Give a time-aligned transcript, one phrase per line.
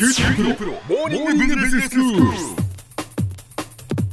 [0.00, 2.22] 九州大学モーニングビジネススクール。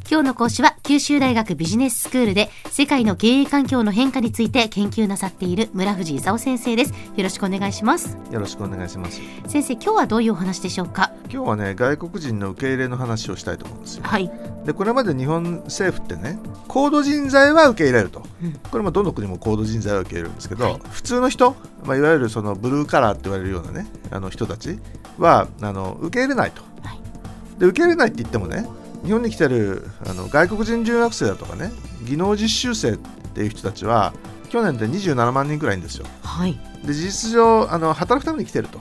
[0.09, 6.91] 今日の講師は九州大学ビジネススクールで世界の経営環境の変化について研究なさっている村藤勲先生です。
[6.91, 8.17] よろしくお願いします。
[8.29, 9.21] よろしくお願いします。
[9.47, 11.13] 先生今日はどういうお話でしょうか？
[11.31, 14.03] 今日はね外国人の受け入れの話をしたいと思うんですよ。
[14.03, 14.29] はい、
[14.65, 18.23] でこれまで日本政府ってね高度人材は受け入れると。
[18.43, 18.53] うん。
[18.69, 20.81] これもどの国も高度人材は受け入れるんですけど、はい。
[20.91, 24.79] 普通の人、まあ、いわゆるそのブルーカラーって言われるようなねあの人たち
[25.17, 26.61] はあの受け入れないと。
[26.81, 27.59] はい。
[27.59, 28.67] で受け入れないって言ってもね
[29.03, 31.71] 日本に来てるあの外国人留学生だとかね
[32.03, 32.97] 技能実習生っ
[33.33, 34.13] ていう人たちは
[34.49, 36.05] 去年で27万人くらいいるんですよ。
[36.21, 36.59] はい。
[36.85, 38.79] で事実上あの働くために来てると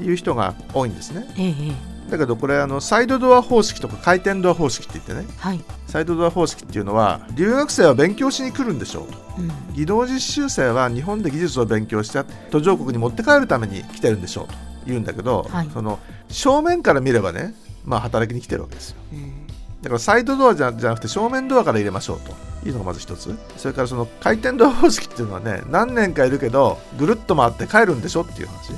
[0.00, 1.26] いう人が多いんですね。
[1.36, 1.54] えええ
[1.88, 1.92] え。
[2.10, 9.18] だけどこれあのサイドドア方式とか回転ドア方式って言ってねはい、サイドドア方式っていうのは留学生は勉強しに来るんでしょうと。
[9.38, 15.70] うん、技能実習生は日本で技術を勉強して途上国に持って帰るために来てるんでしょうと言うんだけど、はい。
[15.72, 17.54] その正面から見ればね、
[17.84, 18.96] まあ、働きに来てるわけですよ。
[19.12, 19.46] うん。
[19.82, 22.52] だからサイドドアじゃじゃなくて正面ドアから入れましょうと。
[22.64, 23.36] いうのがまず一つ。
[23.56, 28.72] それからその回転ドア方式っていうのはね何年かいるけどぐるっと回って帰るんでしょっていう話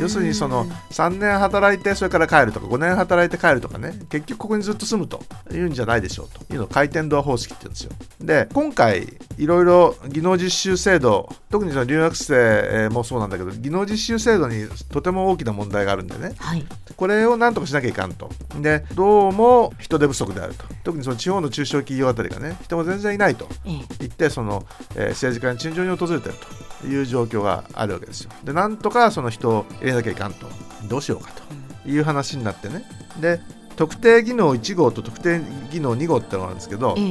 [0.00, 3.94] 要するにその3年働いてそれから帰るとか5年働いて帰るとかね。
[4.10, 5.22] 結局ここにずっと住むと
[5.52, 6.52] いうんじゃないでしょうと。
[6.52, 7.92] いうのを回転ドア方式って言うんですよ。
[8.20, 9.08] で今回
[9.38, 16.34] いろいろ技能実習制度特にその留学生えーもそうなんだけど技能実習制度にとても大きな問題があるんでね。
[16.38, 16.64] はい。
[16.96, 18.30] これをなんとかしなきゃいかんと。
[18.60, 20.64] でどうも人手不足であると。
[20.84, 23.84] 特にその地方の中小企業あたりがね人も全然いないとええ。
[24.00, 24.64] 言ってその、
[24.96, 26.46] えー政治家に陳情に訪れていると
[26.84, 28.30] いう状況があるわけですよ。
[28.44, 30.46] でなんとかその人を入れなきゃいかんと。
[30.88, 31.42] どうしようかと。
[31.88, 32.84] いう話になってね。
[33.20, 33.40] で
[33.76, 37.04] 特定技能1号と特定技能2号ってのがあるんですけどえ、え。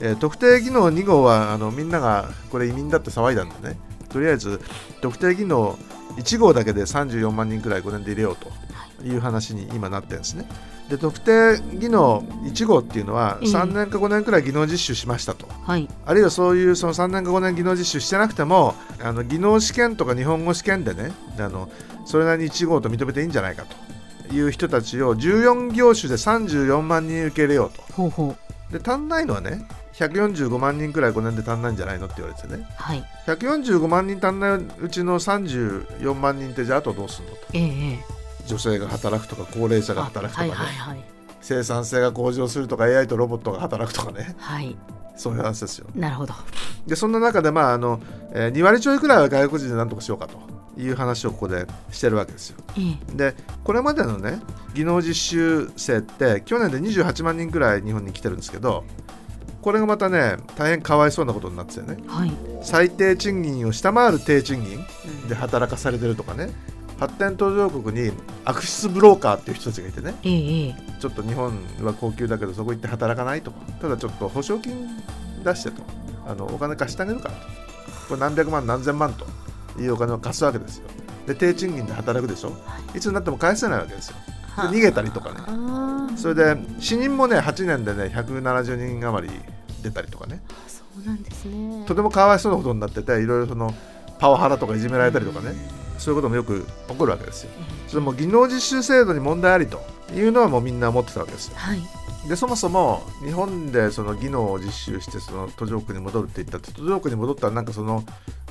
[0.00, 3.76] えー特定技能2号はあのみんながこれ移民だって騒いだんでね。
[4.08, 4.60] とりあえず
[5.00, 5.76] 特定技能
[6.16, 8.48] 1号だけで34万人くらい5年で入れようと
[9.04, 9.16] い。
[9.16, 10.46] う話に今なってるんですね。
[10.88, 13.48] で特定技能1号っていうのはええ。
[13.48, 15.46] 3年か5年くらい技能実習しましたと。
[15.62, 15.88] はい。
[16.04, 21.70] あるいはそういうその3年か5年技能実習してなくてもあの技能試験とか日本語試験でねあの
[22.04, 23.64] それなりに1号と認めていいんじゃないか
[24.28, 28.36] という人たちを14業種で34万人受け入れようほうほう。
[28.72, 32.66] とで足んないのはね145万人くらい5年で足んないんじゃないのって言われてね。
[32.76, 33.04] はい。
[33.26, 37.40] 145万人足んないうちの34万人ってじゃああとどうするのと。
[37.54, 41.04] ええええ女性が働くとか高齢者があ働くとかね、はいはいはい。
[41.40, 44.34] 生産性が向上するとか AI とロボットが働くとかね。
[44.38, 44.76] はい。
[45.16, 45.86] そういう話ですよ。
[45.94, 46.34] なるほど。
[46.86, 48.00] でそんな中で、まああの
[48.32, 50.38] えー2割ちょいくらいは外国人で何とかしようかと
[50.80, 52.58] いう話をここでしてるわけですよ。
[52.76, 52.80] え
[53.12, 53.16] え。
[53.16, 54.40] でこれまでのね
[54.74, 58.84] 技能実習生って去年で28万人くらい日本に来てるんですけど
[59.62, 61.96] これがまたね大変かわいそうなことになっててね。
[62.06, 64.84] はい、最低賃金を下回る低賃金
[65.28, 66.50] で働かされてるとかね
[67.04, 68.12] 発展途上国に
[68.46, 70.14] 悪質ブローカーっていう人たちがいてね。
[70.98, 73.50] ちょっと日本は高級だけどそこ行って働かないと。
[73.80, 74.88] ただちょっと保証金
[75.44, 75.82] 出してと。
[76.26, 77.40] あのお金貸してあげるからと。
[78.08, 79.26] これ何百万何千万と。
[79.78, 80.84] いうお金を貸すわけですよ。
[81.26, 82.52] で低賃金で働くでしょ。
[82.94, 83.00] い。
[83.00, 84.16] つになっても返せないわけですよ。
[84.54, 86.16] はで逃げたりとかね。
[86.16, 89.34] それで死人もね8年でね170人余り
[89.82, 90.40] 出たりとかね。
[90.68, 91.84] そうなんですね。
[91.86, 93.74] とてもかわいそうなことになってていろいろその
[94.18, 95.54] パワハラとかいじめられたりとかね
[96.04, 97.50] そういうこともよく起こるわけですよ。
[97.88, 99.82] それも技能実習制度に問題ありと
[100.14, 101.54] いうのはもうみんな思ってたわけですよ。
[101.56, 101.80] はい。
[102.28, 108.02] でそもそも日本でその技能を実習してその途上国に戻るって言ったって途上国に戻ったらなんかその、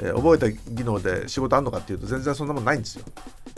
[0.01, 3.05] えー覚えた技能で仕事あるのかっていうと全然そんなもんないんですよ。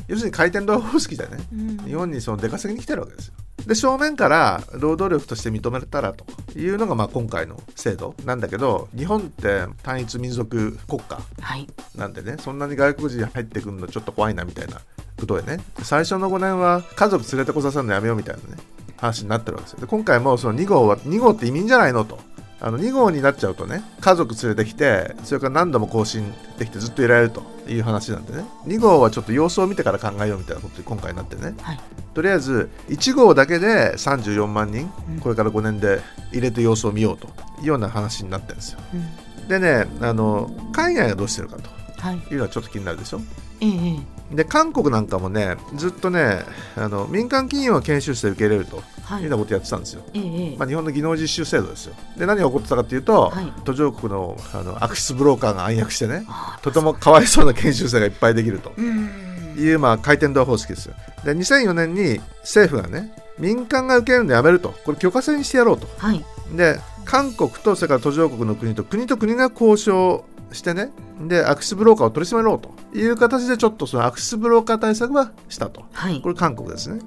[0.08, 1.78] 要するに回転ドア方式でねうん。
[1.80, 3.34] 日本にその出稼ぎに来てるわけですよ。
[3.68, 6.26] で正面から労働力として認めたらと
[6.58, 11.68] いうのがまあ今回の制度なんだけど日本って単一民族国家はい。
[11.96, 14.82] なんでねそんなに外国人入ってくるのちょっと怖いなみたいな
[15.20, 15.64] ことでね。
[15.84, 18.62] 最初の5年は家族連れてこさせるのやめようみたいなね
[19.06, 19.80] 話になってるわけですよ。
[19.80, 22.20] で今回もその2号は2号って移民じゃないのと。
[22.62, 28.46] あの2号になっちゃうとね家族連れてきてそれから何度も更新できてずっといられるという話なんでね。
[28.66, 31.54] 2号はちょっと様子を見てから考えようみたいなことに今回なってね。
[31.62, 31.80] はい。
[32.14, 35.20] とりあえず1号だけで34万人うん。
[35.20, 36.00] これから5年で
[36.32, 37.28] 入れて様子を見ようと
[37.62, 38.80] いうような話になってるんですよ。
[38.94, 39.48] うん。
[39.48, 41.70] でねあの海外がどうしてるかと。
[42.00, 42.16] はい。
[42.16, 43.22] いうのはちょっと気になるでしょ。
[43.60, 44.00] えええ
[44.32, 44.36] え。
[44.36, 46.40] で韓国なんかもねずっとね
[46.76, 49.24] あの民間企業は研修生受け入れるとはい。
[49.24, 50.58] いうようなことやってたんですよ、ええええ。
[50.58, 51.96] まあ、日本の技能実習制度ですよ。
[52.18, 53.54] で何が起こってたかっていうと、はい。
[53.64, 58.74] 途上国のあの悪質ブローカーが暗躍してねあとてもかわいそうな研修生がいっぱいできると。
[58.76, 59.10] うん。
[59.58, 60.96] いう、まあ、回転ドア方式ですよ。
[61.24, 64.74] で2004年に政府がね民間が受けるのやめると。
[64.86, 65.88] これ許可制にしてやろうと。
[65.98, 66.24] はい。
[66.56, 70.90] で韓国とそれから途上国の国と国と国が交渉してね
[71.22, 72.74] で悪質ブローカーを取り締まろうと。
[72.98, 75.84] いう形でちょっとその悪質ブローカー対策はしたと。
[75.92, 76.22] はい。
[76.22, 77.02] これ韓国ですね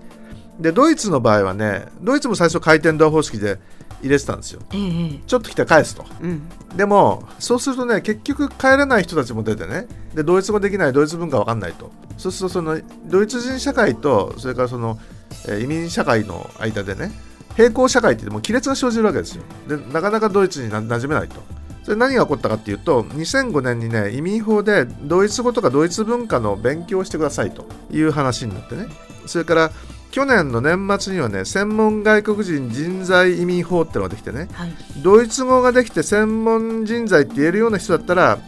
[0.59, 3.59] でドイツの場合はねドイツも最初回転ドア方式で
[4.03, 4.61] 入れてたんですよ。
[4.73, 6.05] ええちょっと来て返すと。
[6.21, 6.49] うん。
[6.77, 11.91] でもそうするとね結局帰れない人たちも出てねでドイツ語できないドイツ文化わかんないと。
[12.17, 14.99] そうするとそのドイツ人社会とそれからその、
[15.47, 17.13] えー移民社会の間でね
[17.57, 19.43] 並行社会って言っても亀裂が生じるわけですよ。
[19.69, 21.37] でなかなかドイツにな馴染めないと。
[21.85, 28.87] それ何が起こったかっていうと2005年にね移民法でドイツ語とかドイツ文化の勉強をしてくださいという話になってね。
[29.27, 29.71] それから
[30.11, 34.73] 去年の年末にはね専門外国人人材移民法ってのができてねはい。
[35.03, 38.39] ドイツ語ができて専門人材って言えるような人だったら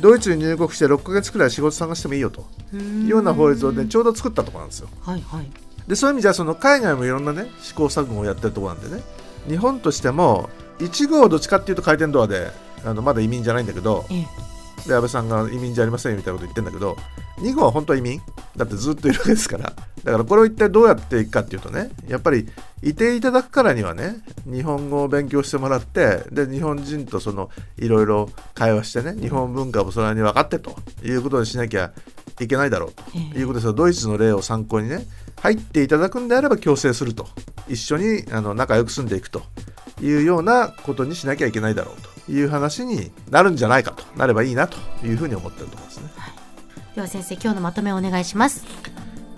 [0.00, 4.88] ドイツに入国して6ヶ月くらい仕事探してもいいよというような法律をねちょうど作ったところなんですよ。
[5.00, 5.50] はいはい。
[5.88, 9.02] でそういう意味じゃその海外もいろんなね試行錯誤をやってるところなんでね
[9.48, 12.50] 日本としても1号どっちかっていうと回転ドアで
[12.84, 14.88] あのまだ移民じゃないんだけどええ。
[14.88, 16.96] で安倍さんが移民じゃありませんよみたいなこと言ってんだけど
[17.38, 18.20] 2号は本当は移民
[18.56, 19.72] だってずっといるわけですから。
[20.06, 22.48] だからこれを一体どうやっていくかっていうとねやっぱり
[22.82, 31.92] いていただくからにはね日本語を勉強してもらってで日本人とそのいろいろ会話してね日本文化をそれに分かってということにしなきゃ
[32.40, 33.02] いけないだろうと。
[33.16, 33.38] ええ。
[33.40, 35.06] いうことですよドイツの例を参考にね
[35.40, 37.26] 入っていただくんであれば強制すると。
[37.68, 39.42] 一緒にあの仲良く住んでいくと。
[40.02, 42.32] いうようなことにしなきゃいけないだろうと。
[42.32, 44.04] いう話になるんじゃないかと。
[44.16, 46.10] なればいいなというふうに思ってるところですね。
[46.96, 48.64] では先生今日のまとめをお願いします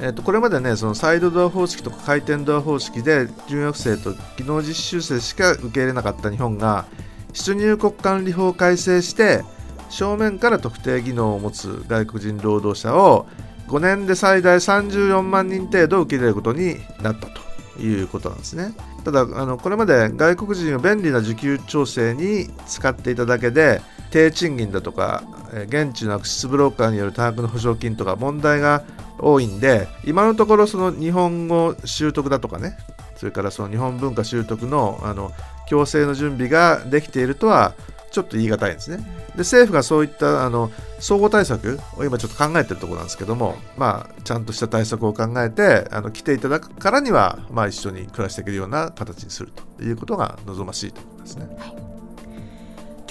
[0.00, 6.87] えー、とこれまでねそのサイドドア方式とか回転ドア方式で留学生と技能実習生しか受け入れなかった日本が
[7.32, 9.43] 出入国管理法を改正して
[9.90, 13.26] 正面から特定技能を持つ外国人労働者を
[13.66, 18.72] 5年で最大34万人程度受け入れることになったということなんですね。
[19.05, 25.22] ただあのこれまで外国人を便利な受給調整に使っていただけで低賃金だとか
[25.66, 28.84] 現地のアクセスブローカーによる多額の保証金とか問題が
[29.19, 32.76] 多いんで今のところその日本語習得だとかね
[33.16, 35.32] それからその日本文化習得のあの
[35.69, 37.75] 強制の準備ができているとは
[38.10, 39.05] ちょっと言い難いんですね。
[39.32, 51.46] で政府がそういったあの総合対策を今ちょっと考えてるところなんですけども、まあ、ちゃんとした対策を考えてあの来ていただくからには、まあ、一緒に暮らしていけるような形にするということが望ましいと思いますね。
[51.58, 51.97] はい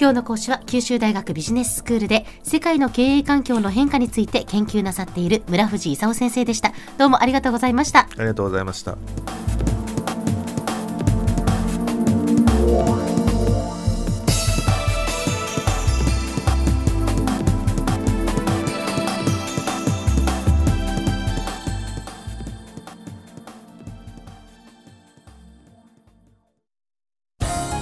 [0.00, 9.47] 今日の講師は九州大学ビジネススクールで世界の経営環境の変化について研究なさっている村藤勲先生でしたどうもありがとうございましたありがとうございました。